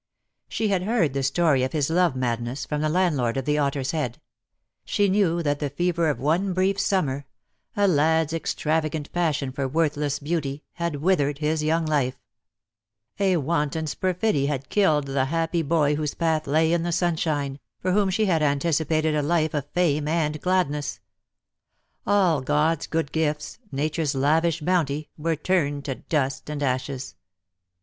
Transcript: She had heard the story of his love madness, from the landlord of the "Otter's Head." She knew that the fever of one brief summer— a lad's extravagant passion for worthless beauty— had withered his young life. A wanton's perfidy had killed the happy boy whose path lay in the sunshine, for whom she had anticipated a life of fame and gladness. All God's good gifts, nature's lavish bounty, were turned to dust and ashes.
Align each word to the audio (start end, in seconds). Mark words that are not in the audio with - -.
She 0.49 0.69
had 0.69 0.81
heard 0.81 1.13
the 1.13 1.21
story 1.21 1.61
of 1.61 1.73
his 1.73 1.91
love 1.91 2.15
madness, 2.15 2.65
from 2.65 2.81
the 2.81 2.89
landlord 2.89 3.37
of 3.37 3.45
the 3.45 3.59
"Otter's 3.59 3.91
Head." 3.91 4.19
She 4.83 5.07
knew 5.07 5.43
that 5.43 5.59
the 5.59 5.69
fever 5.69 6.09
of 6.09 6.19
one 6.19 6.53
brief 6.53 6.79
summer— 6.79 7.27
a 7.77 7.87
lad's 7.87 8.33
extravagant 8.33 9.11
passion 9.13 9.51
for 9.51 9.67
worthless 9.67 10.17
beauty— 10.17 10.63
had 10.81 10.95
withered 10.95 11.37
his 11.37 11.61
young 11.63 11.85
life. 11.85 12.19
A 13.19 13.37
wanton's 13.37 13.93
perfidy 13.93 14.47
had 14.47 14.69
killed 14.69 15.05
the 15.05 15.25
happy 15.25 15.61
boy 15.61 15.93
whose 15.93 16.15
path 16.15 16.47
lay 16.47 16.73
in 16.73 16.81
the 16.81 16.91
sunshine, 16.91 17.59
for 17.79 17.91
whom 17.91 18.09
she 18.09 18.25
had 18.25 18.41
anticipated 18.41 19.13
a 19.13 19.21
life 19.21 19.53
of 19.53 19.69
fame 19.69 20.07
and 20.07 20.41
gladness. 20.41 20.99
All 22.07 22.41
God's 22.41 22.87
good 22.87 23.11
gifts, 23.11 23.59
nature's 23.71 24.15
lavish 24.15 24.61
bounty, 24.61 25.11
were 25.15 25.35
turned 25.35 25.85
to 25.85 25.93
dust 25.93 26.49
and 26.49 26.63
ashes. 26.63 27.13